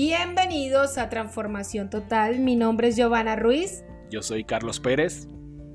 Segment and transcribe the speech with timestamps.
[0.00, 2.38] Bienvenidos a Transformación Total.
[2.38, 3.82] Mi nombre es Giovanna Ruiz.
[4.10, 5.26] Yo soy Carlos Pérez.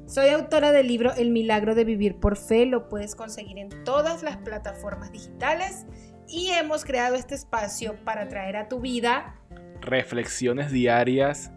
[0.06, 2.66] Soy autora del libro El milagro de vivir por fe.
[2.66, 5.86] Lo puedes conseguir en todas las plataformas digitales.
[6.30, 9.36] Y hemos creado este espacio para traer a tu vida
[9.82, 11.52] reflexiones diarias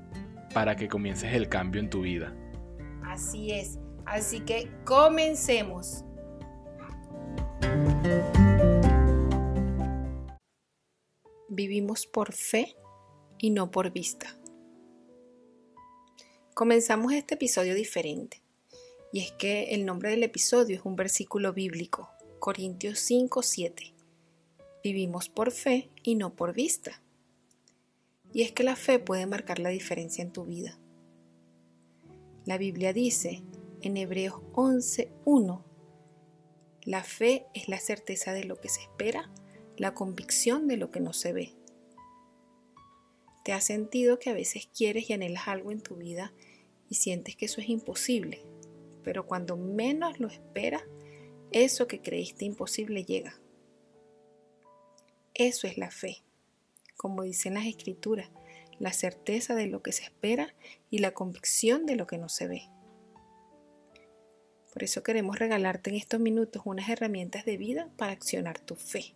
[0.52, 2.34] para que comiences el cambio en tu vida.
[3.04, 3.78] Así es.
[4.06, 6.04] Así que comencemos.
[11.56, 12.76] Vivimos por fe
[13.38, 14.38] y no por vista.
[16.52, 18.42] Comenzamos este episodio diferente.
[19.10, 22.10] Y es que el nombre del episodio es un versículo bíblico,
[22.40, 23.94] Corintios 5, 7.
[24.84, 27.02] Vivimos por fe y no por vista.
[28.34, 30.78] Y es que la fe puede marcar la diferencia en tu vida.
[32.44, 33.42] La Biblia dice
[33.80, 35.64] en Hebreos 11.1,
[36.82, 39.32] la fe es la certeza de lo que se espera,
[39.76, 41.54] la convicción de lo que no se ve.
[43.44, 46.32] ¿Te has sentido que a veces quieres y anhelas algo en tu vida
[46.88, 48.44] y sientes que eso es imposible?
[49.04, 50.82] Pero cuando menos lo esperas,
[51.52, 53.38] eso que creíste imposible llega.
[55.34, 56.24] Eso es la fe,
[56.96, 58.30] como dicen las escrituras,
[58.78, 60.54] la certeza de lo que se espera
[60.90, 62.62] y la convicción de lo que no se ve.
[64.72, 69.14] Por eso queremos regalarte en estos minutos unas herramientas de vida para accionar tu fe.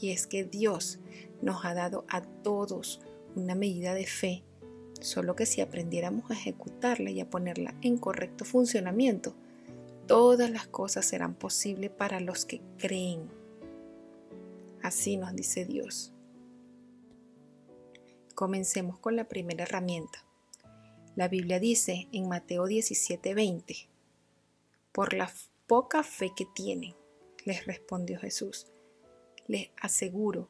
[0.00, 0.98] Y es que Dios
[1.42, 3.00] nos ha dado a todos
[3.34, 4.42] una medida de fe,
[5.00, 9.34] solo que si aprendiéramos a ejecutarla y a ponerla en correcto funcionamiento,
[10.06, 13.28] todas las cosas serán posibles para los que creen.
[14.82, 16.12] Así nos dice Dios.
[18.34, 20.24] Comencemos con la primera herramienta.
[21.14, 23.88] La Biblia dice en Mateo 17:20,
[24.92, 25.32] por la
[25.66, 26.94] poca fe que tienen,
[27.44, 28.66] les respondió Jesús,
[29.46, 30.48] les aseguro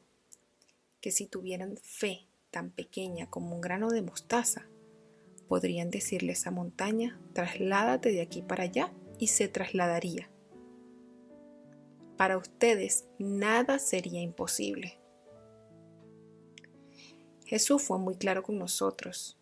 [1.01, 4.67] que si tuvieran fe tan pequeña como un grano de mostaza,
[5.49, 10.31] podrían decirle a esa montaña, trasládate de aquí para allá y se trasladaría.
[12.17, 14.99] Para ustedes nada sería imposible.
[17.45, 19.37] Jesús fue muy claro con nosotros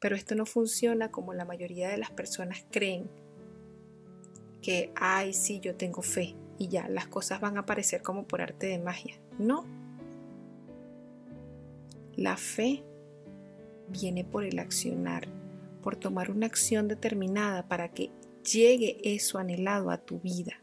[0.00, 3.08] pero esto no funciona como la mayoría de las personas creen
[4.62, 8.42] que, ay, sí, yo tengo fe y ya, las cosas van a aparecer como por
[8.42, 9.18] arte de magia.
[9.38, 9.64] No.
[12.16, 12.84] La fe
[13.88, 15.26] viene por el accionar,
[15.82, 18.10] por tomar una acción determinada para que
[18.44, 20.60] llegue eso anhelado a tu vida.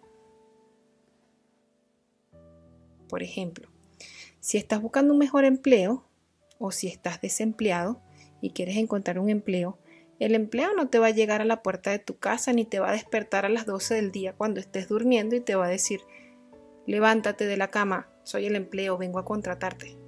[3.09, 3.67] Por ejemplo,
[4.39, 6.05] si estás buscando un mejor empleo
[6.59, 8.03] o si estás desempleado,
[8.39, 9.79] y quieres encontrar un empleo,
[10.19, 12.79] el empleo no te va a llegar a la puerta de tu casa ni te
[12.79, 15.69] va a despertar a las 12 del día cuando estés durmiendo y te va a
[15.69, 16.01] decir,
[16.87, 19.97] levántate de la cama, soy el empleo, vengo a contratarte.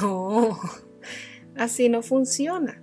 [0.00, 0.56] No,
[1.56, 2.80] así no funciona.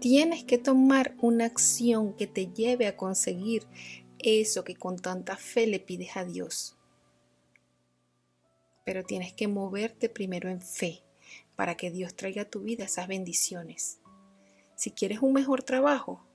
[0.00, 3.62] Tienes que tomar una acción que te lleve a conseguir
[4.18, 6.76] eso que con tanta fe le pides a Dios.
[8.84, 11.02] Pero tienes que moverte primero en fe
[11.62, 14.00] para que Dios traiga a tu vida esas bendiciones.
[14.74, 16.26] Si quieres un mejor trabajo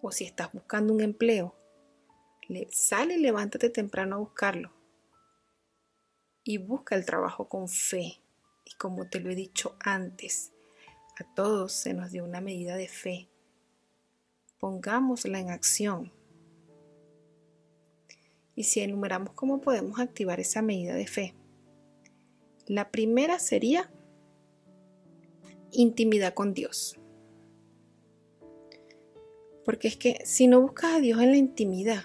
[0.00, 1.54] o si estás buscando un empleo,
[2.70, 4.72] sale y levántate temprano a buscarlo.
[6.42, 8.22] Y busca el trabajo con fe.
[8.64, 10.54] Y como te lo he dicho antes,
[11.20, 13.28] a todos se nos dio una medida de fe.
[14.58, 16.14] Pongámosla en acción.
[18.54, 21.34] Y si enumeramos cómo podemos activar esa medida de fe,
[22.68, 23.90] la primera sería
[25.70, 27.00] intimidad con Dios.
[29.64, 32.04] Porque es que si no buscas a Dios en la intimidad,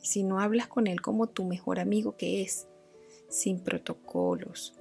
[0.00, 2.66] si no hablas con Él como tu mejor amigo que es,
[3.28, 4.74] sin protocolos,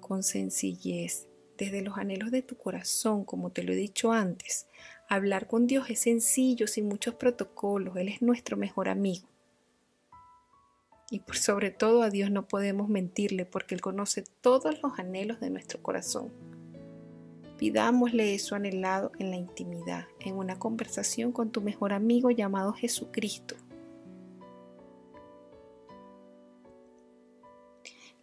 [0.00, 1.26] con sencillez,
[1.56, 4.68] desde los anhelos de tu corazón, como te lo he dicho antes,
[5.08, 9.28] hablar con Dios es sencillo, sin muchos protocolos, Él es nuestro mejor amigo.
[11.10, 15.40] Y por sobre todo a Dios no podemos mentirle porque Él conoce todos los anhelos
[15.40, 16.30] de nuestro corazón.
[17.56, 23.56] Pidámosle eso anhelado en la intimidad, en una conversación con tu mejor amigo llamado Jesucristo.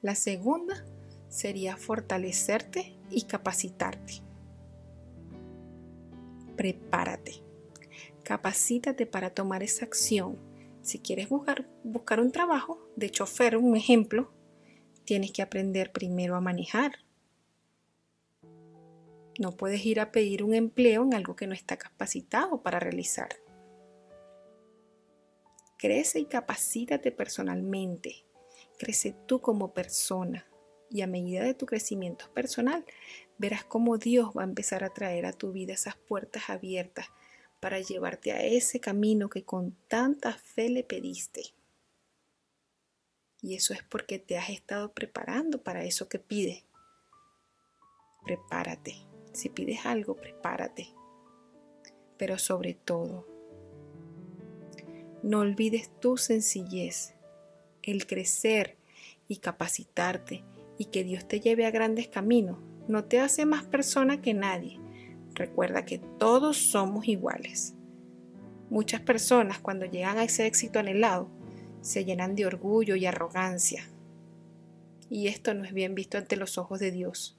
[0.01, 0.85] La segunda
[1.27, 4.21] sería fortalecerte y capacitarte.
[6.55, 7.43] Prepárate.
[8.23, 10.38] Capacítate para tomar esa acción
[10.85, 14.31] si quieres buscar, buscar un trabajo de chofer, un ejemplo,
[15.03, 16.99] tienes que aprender primero a manejar.
[19.39, 23.29] No puedes ir a pedir un empleo en algo que no está capacitado para realizar.
[25.77, 28.25] Crece y capacítate personalmente.
[28.77, 30.45] Crece tú como persona.
[30.91, 32.85] Y a medida de tu crecimiento personal,
[33.39, 37.07] verás cómo Dios va a empezar a traer a tu vida esas puertas abiertas
[37.65, 41.41] para llevarte a ese camino que con tanta fe le pediste.
[43.41, 46.63] Y eso es porque te has estado preparando para eso que pides.
[48.23, 48.97] Prepárate.
[49.33, 50.89] Si pides algo, prepárate.
[52.17, 53.27] Pero sobre todo,
[55.23, 57.15] no olvides tu sencillez,
[57.81, 58.77] el crecer
[59.27, 60.44] y capacitarte
[60.77, 62.59] y que Dios te lleve a grandes caminos.
[62.88, 64.84] No te hace más persona que nadie.
[65.35, 67.75] Recuerda que todos somos iguales.
[68.69, 71.29] Muchas personas cuando llegan a ese éxito anhelado
[71.81, 73.87] se llenan de orgullo y arrogancia.
[75.09, 77.37] Y esto no es bien visto ante los ojos de Dios.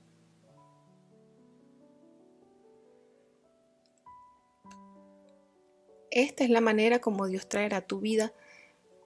[6.10, 8.32] Esta es la manera como Dios traerá a tu vida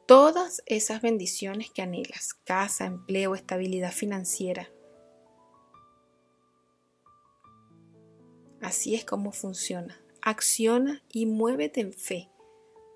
[0.06, 4.69] todas esas bendiciones que anhelas, casa, empleo, estabilidad financiera.
[8.60, 10.00] Así es como funciona.
[10.22, 12.28] Acciona y muévete en fe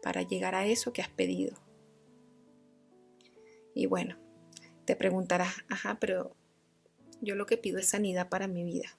[0.02, 1.56] para llegar a eso que has pedido.
[3.74, 4.16] Y bueno,
[4.84, 6.36] te preguntarás, ajá, pero
[7.20, 8.96] yo lo que pido es sanidad para mi vida.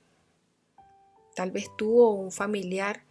[1.35, 3.03] Tal vez tú o un familiar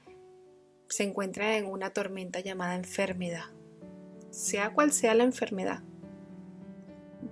[0.89, 3.45] se encuentra en una tormenta llamada enfermedad,
[4.31, 5.83] sea cual sea la enfermedad.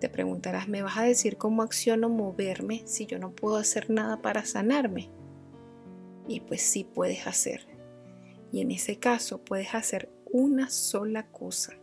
[0.01, 4.23] Te preguntarás, ¿me vas a decir cómo acciono moverme si yo no puedo hacer nada
[4.23, 5.11] para sanarme?
[6.29, 7.67] Y pues sí puedes hacer.
[8.53, 11.75] Y en ese caso puedes hacer una sola cosa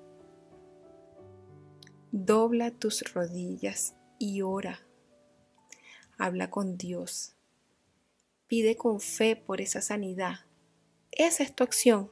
[2.11, 4.79] Dobla tus rodillas y ora.
[6.17, 7.35] Habla con Dios.
[8.47, 10.39] Pide con fe por esa sanidad.
[11.11, 12.09] Esa es tu acción.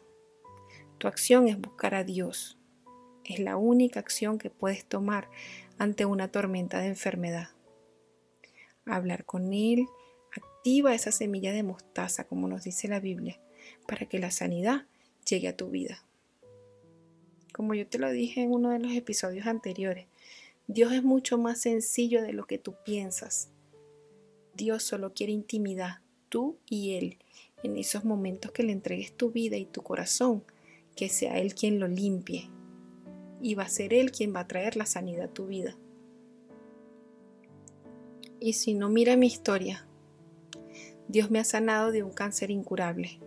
[0.99, 2.59] Tu acción es buscar a Dios.
[3.23, 5.31] Es la única acción que puedes tomar
[5.79, 7.49] ante una tormenta de enfermedad.
[8.85, 9.87] Hablar con Él
[10.93, 13.39] esa semilla de mostaza, como nos dice la Biblia,
[13.87, 14.85] para que la sanidad
[15.27, 16.03] llegue a tu vida.
[17.53, 20.07] Como yo te lo dije en uno de los episodios anteriores,
[20.67, 23.49] Dios es mucho más sencillo de lo que tú piensas.
[24.55, 27.17] Dios solo quiere intimidad, tú y Él,
[27.63, 30.43] en esos momentos que le entregues tu vida y tu corazón,
[30.95, 32.49] que sea Él quien lo limpie.
[33.41, 35.77] Y va a ser Él quien va a traer la sanidad a tu vida.
[38.39, 39.86] Y si no mira mi historia,
[41.07, 43.19] Dios me ha sanado de un cáncer incurable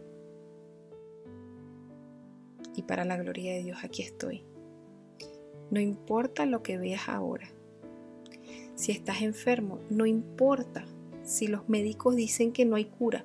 [2.76, 4.44] y para la gloria de Dios aquí estoy.
[5.70, 7.50] No importa lo que veas ahora.
[8.74, 10.84] Si estás enfermo, no importa
[11.22, 13.24] si los médicos dicen que no hay cura.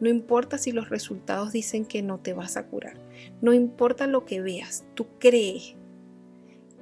[0.00, 2.98] No importa si los resultados dicen que no te vas a curar.
[3.40, 5.74] No importa lo que veas, tú crees.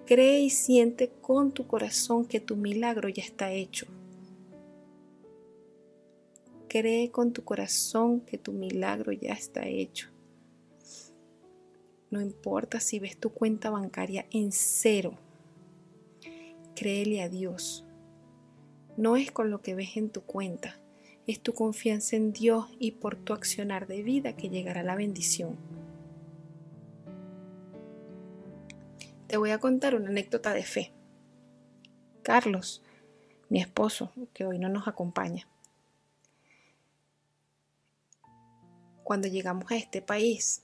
[0.07, 3.87] Cree y siente con tu corazón que tu milagro ya está hecho.
[6.77, 10.09] Cree con tu corazón que tu milagro ya está hecho.
[12.11, 15.17] No importa si ves tu cuenta bancaria en cero.
[16.75, 17.85] Créele a Dios.
[18.97, 20.81] No es con lo que ves en tu cuenta,
[21.29, 25.57] es tu confianza en Dios y por tu accionar de vida que llegará la bendición.
[29.29, 30.93] Te voy a contar una anécdota de fe.
[32.25, 32.83] Carlos,
[33.49, 35.47] mi esposo, que hoy no nos acompaña.
[39.05, 40.63] Cuando llegamos a este país,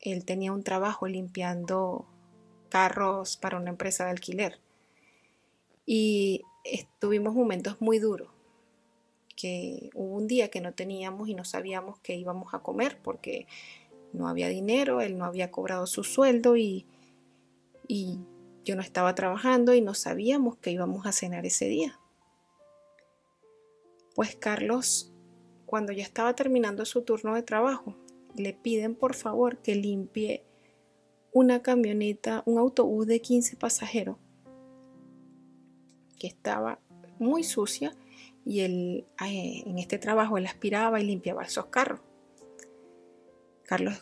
[0.00, 2.06] él tenía un trabajo limpiando
[2.68, 4.60] carros para una empresa de alquiler.
[5.84, 6.42] Y
[6.98, 8.30] tuvimos momentos muy duros,
[9.36, 13.46] que hubo un día que no teníamos y no sabíamos qué íbamos a comer porque
[14.12, 16.86] no había dinero, él no había cobrado su sueldo y,
[17.88, 18.18] y
[18.64, 21.98] yo no estaba trabajando y no sabíamos qué íbamos a cenar ese día.
[24.14, 25.11] Pues Carlos,
[25.72, 27.96] cuando ya estaba terminando su turno de trabajo,
[28.36, 30.44] le piden por favor que limpie
[31.32, 34.18] una camioneta, un autobús de 15 pasajeros
[36.18, 36.78] que estaba
[37.18, 37.96] muy sucia
[38.44, 42.00] y él, en este trabajo él aspiraba y limpiaba esos carros.
[43.64, 43.94] Carlos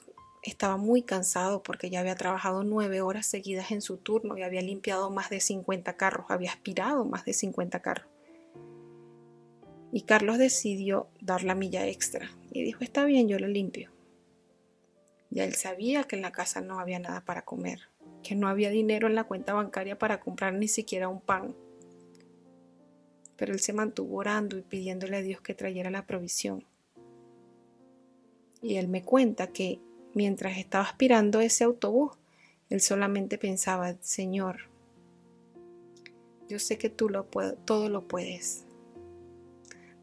[0.43, 4.61] estaba muy cansado porque ya había trabajado nueve horas seguidas en su turno y había
[4.61, 8.09] limpiado más de 50 carros, había aspirado más de 50 carros.
[9.93, 13.91] Y Carlos decidió dar la milla extra y dijo, está bien, yo lo limpio.
[15.31, 17.81] Ya él sabía que en la casa no había nada para comer,
[18.23, 21.55] que no había dinero en la cuenta bancaria para comprar ni siquiera un pan.
[23.37, 26.65] Pero él se mantuvo orando y pidiéndole a Dios que trayera la provisión.
[28.63, 29.81] Y él me cuenta que
[30.15, 32.13] mientras estaba aspirando ese autobús,
[32.69, 34.69] Él solamente pensaba, Señor,
[36.49, 37.25] yo sé que tú lo
[37.65, 38.65] todo lo puedes.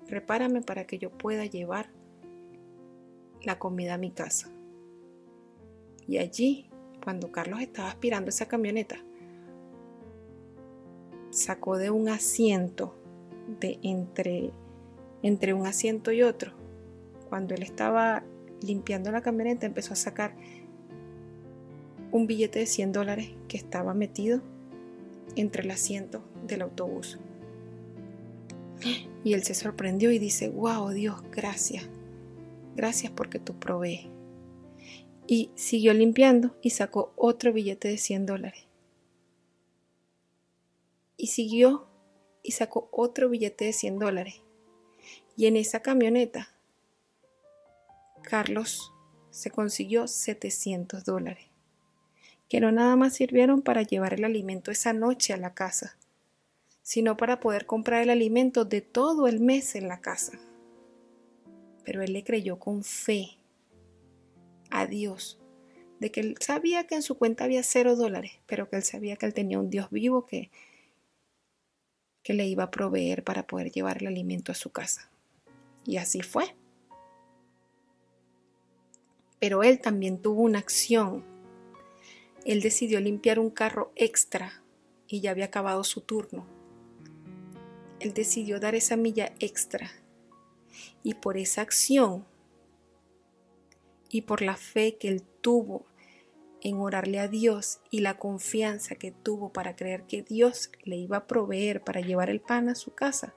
[0.10, 1.90] Repárame para que yo pueda llevar
[3.44, 4.50] la comida a mi casa.
[6.08, 6.70] Y allí,
[7.04, 8.98] cuando Carlos estaba aspirando esa camioneta,
[11.32, 12.96] sacó de un asiento,
[13.60, 14.52] de entre,
[15.22, 16.54] entre un asiento y otro,
[17.30, 18.24] cuando él estaba
[18.62, 20.34] limpiando la camioneta, empezó a sacar
[22.12, 24.42] un billete de 100 dólares que estaba metido
[25.36, 27.20] entre el asiento del autobús.
[29.24, 31.88] Y él se sorprendió y dice, wow, Dios, gracias.
[32.76, 34.08] Gracias porque tú provees.
[35.28, 38.64] Y siguió limpiando y sacó otro billete de 100 dólares.
[41.18, 41.88] Y siguió
[42.44, 44.42] y sacó otro billete de 100 dólares.
[45.36, 46.50] Y en esa camioneta,
[48.24, 48.94] Carlos
[49.30, 51.46] se consiguió 700 dólares,
[52.50, 55.98] que no nada más sirvieron para llevar el alimento esa noche a la casa,
[56.88, 60.40] sino para poder comprar el alimento de todo el mes en la casa.
[61.84, 63.32] Pero él le creyó con fe
[64.70, 65.38] a Dios,
[66.00, 69.18] de que él sabía que en su cuenta había cero dólares, pero que él sabía
[69.18, 70.50] que él tenía un Dios vivo que,
[72.24, 75.12] que le iba a proveer para poder llevar el alimento a su casa.
[75.84, 76.56] Y así fue.
[79.40, 81.26] Pero él también tuvo una acción.
[82.46, 84.64] Él decidió limpiar un carro extra
[85.06, 86.57] y ya había acabado su turno.
[88.00, 89.90] Él decidió dar esa milla extra.
[91.04, 92.26] Y por esa acción
[94.10, 95.86] y por la fe que él tuvo
[96.62, 101.18] en orarle a Dios y la confianza que tuvo para creer que Dios le iba
[101.18, 103.36] a proveer para llevar el pan a su casa,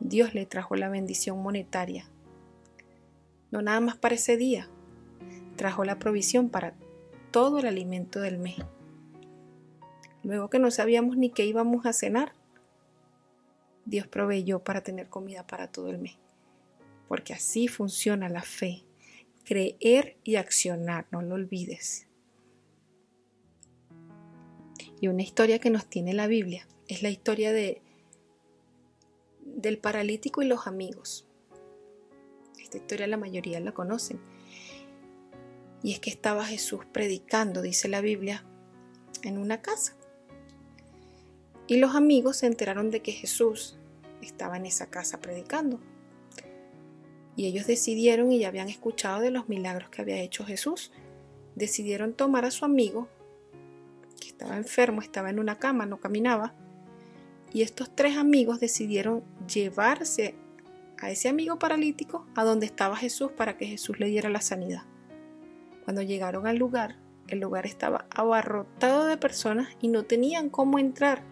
[0.00, 2.08] Dios le trajo la bendición monetaria.
[3.50, 4.68] No nada más para ese día,
[5.56, 6.74] trajo la provisión para
[7.30, 8.56] todo el alimento del mes.
[10.22, 12.32] Luego que no sabíamos ni qué íbamos a cenar,
[13.86, 16.18] Dios proveyó para tener comida para todo el mes.
[17.08, 18.86] Porque así funciona la fe
[19.46, 22.08] creer y accionar, no lo olvides.
[25.00, 27.80] Y una historia que nos tiene la Biblia es la historia de
[29.40, 31.26] del paralítico y los amigos.
[32.60, 34.20] Esta historia la mayoría la conocen.
[35.82, 38.44] Y es que estaba Jesús predicando, dice la Biblia,
[39.22, 39.96] en una casa.
[41.66, 43.78] Y los amigos se enteraron de que Jesús
[44.22, 45.80] estaba en esa casa predicando.
[47.34, 50.92] Y ellos decidieron, y ya habían escuchado de los milagros que había hecho Jesús,
[51.54, 53.08] decidieron tomar a su amigo,
[54.20, 56.54] que estaba enfermo, estaba en una cama, no caminaba,
[57.52, 60.34] y estos tres amigos decidieron llevarse
[60.98, 64.82] a ese amigo paralítico a donde estaba Jesús para que Jesús le diera la sanidad.
[65.84, 66.96] Cuando llegaron al lugar,
[67.28, 71.22] el lugar estaba abarrotado de personas y no tenían cómo entrar,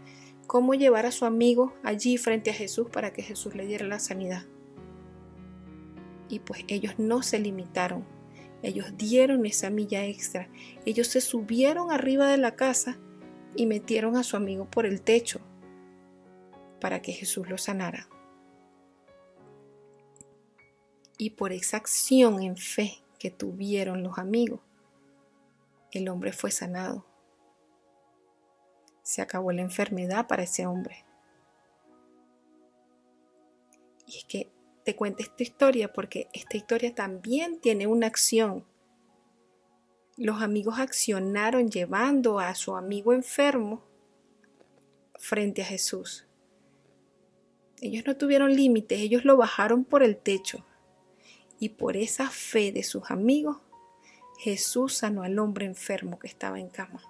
[0.46, 3.98] cómo llevar a su amigo allí frente a Jesús para que Jesús le diera la
[3.98, 4.44] sanidad.
[6.28, 8.04] Y pues ellos no se limitaron,
[8.62, 10.48] ellos dieron esa milla extra,
[10.86, 12.98] ellos se subieron arriba de la casa
[13.56, 15.40] y metieron a su amigo por el techo
[16.80, 18.08] para que Jesús lo sanara.
[21.16, 24.60] Y por esa acción en fe que tuvieron los amigos,
[25.92, 27.06] el hombre fue sanado.
[29.04, 31.04] Se acabó la enfermedad para ese hombre.
[34.06, 34.50] Y es que
[34.82, 38.64] te cuento esta historia porque esta historia también tiene una acción.
[40.16, 43.84] Los amigos accionaron llevando a su amigo enfermo
[45.18, 46.26] frente a Jesús.
[47.80, 50.64] Ellos no tuvieron límites, ellos lo bajaron por el techo.
[51.58, 53.58] Y por esa fe de sus amigos,
[54.38, 57.02] Jesús sanó al hombre enfermo que estaba en cama,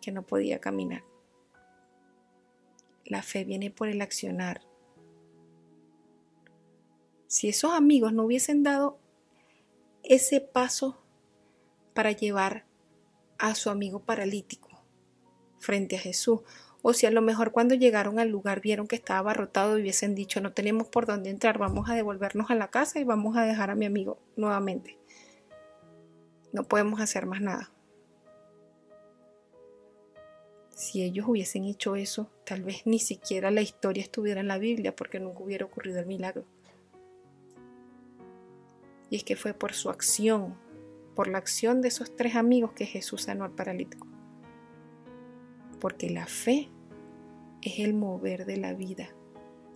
[0.00, 1.11] que no podía caminar.
[3.12, 4.62] La fe viene por el accionar,
[7.26, 9.00] si esos amigos no hubiesen dado
[10.02, 11.04] ese paso
[11.92, 12.64] para llevar
[13.36, 14.82] a su amigo paralítico
[15.58, 16.40] frente a Jesús,
[16.80, 20.14] o si a lo mejor cuando llegaron al lugar vieron que estaba abarrotado y hubiesen
[20.14, 23.42] dicho no tenemos por dónde entrar, vamos a devolvernos a la casa y vamos a
[23.42, 24.98] dejar a mi amigo nuevamente.
[26.50, 27.70] No podemos hacer más nada.
[30.74, 34.96] Si ellos hubiesen hecho eso, tal vez ni siquiera la historia estuviera en la Biblia
[34.96, 36.44] porque nunca hubiera ocurrido el milagro.
[39.10, 40.56] Y es que fue por su acción,
[41.14, 44.06] por la acción de esos tres amigos que Jesús sanó al paralítico.
[45.78, 46.70] Porque la fe
[47.60, 49.10] es el mover de la vida.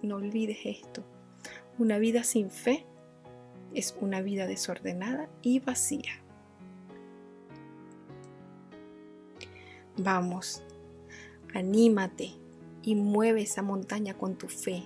[0.02, 1.04] No olvides esto.
[1.78, 2.86] Una vida sin fe
[3.74, 6.22] es una vida desordenada y vacía.
[9.98, 10.62] Vamos,
[11.54, 12.32] anímate
[12.82, 14.84] y mueve esa montaña con tu fe.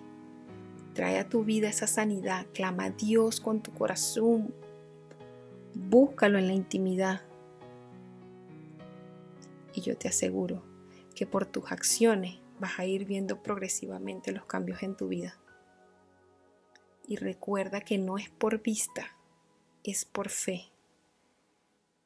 [0.95, 4.53] Trae a tu vida esa sanidad, clama a Dios con tu corazón,
[5.75, 7.23] búscalo en la intimidad.
[9.75, 10.63] Y yo te aseguro
[11.15, 15.39] que por tus acciones vas a ir viendo progresivamente los cambios en tu vida.
[17.07, 19.17] Y recuerda que no es por vista,
[19.85, 20.71] es por fe.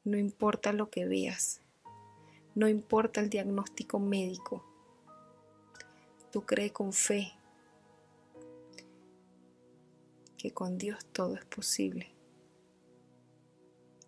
[0.03, 1.61] No importa lo que veas,
[2.55, 4.63] no importa el diagnóstico médico.
[6.31, 7.33] Tú crees con fe
[10.37, 12.13] que con Dios todo es posible.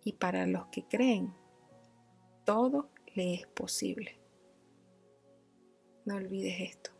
[0.02, 1.34] Y para los que creen,
[2.44, 4.18] todo le es posible.
[6.06, 6.90] No olvides esto.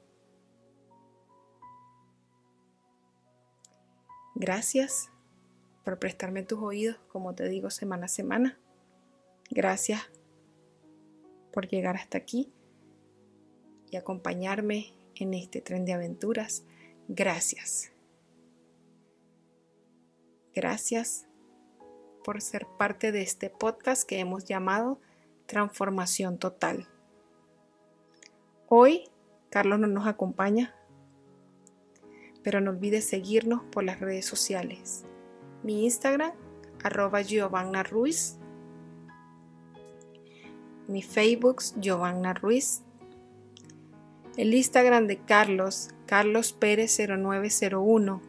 [4.35, 5.11] Gracias
[5.83, 8.59] por prestarme tus oídos, como te digo, semana a semana.
[9.50, 10.11] Gracias
[11.58, 12.52] por llegar hasta aquí
[13.90, 16.62] y acompañarme en este tren de aventuras.
[17.08, 17.90] Gracias.
[20.54, 21.26] Gracias
[22.22, 25.00] por ser parte de este podcast que hemos llamado
[25.46, 26.86] Transformación Total.
[28.68, 29.10] Hoy
[29.50, 30.76] Carlos no nos acompaña,
[32.44, 35.04] pero no olvides seguirnos por las redes sociales.
[35.64, 36.34] Mi Instagram,
[36.84, 38.38] arroba Giovanna Ruiz.
[40.88, 42.83] Mi Facebook, Giovanna Ruiz.
[44.37, 48.23] El Instagram de Carlos, Carlos Pérez 0901.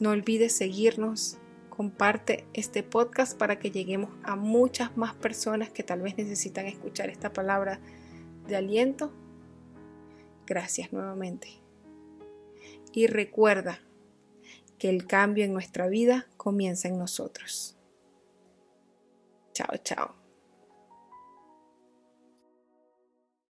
[0.00, 1.38] No olvides seguirnos.
[1.70, 7.08] Comparte este podcast para que lleguemos a muchas más personas que tal vez necesitan escuchar
[7.08, 7.80] esta palabra
[8.48, 9.12] de aliento,
[10.46, 11.48] gracias nuevamente.
[12.92, 13.80] Y recuerda
[14.78, 17.76] que el cambio en nuestra vida comienza en nosotros.
[19.52, 20.17] Chao, chao.